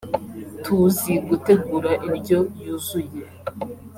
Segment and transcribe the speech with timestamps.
[0.63, 3.17] tuzi gutegura indyo yuzuye